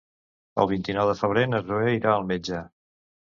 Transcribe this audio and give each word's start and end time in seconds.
El 0.63 0.69
vint-i-nou 0.71 1.09
de 1.11 1.15
febrer 1.19 1.43
na 1.51 1.59
Zoè 1.69 1.93
irà 1.99 2.13
al 2.15 2.25
metge. 2.31 2.63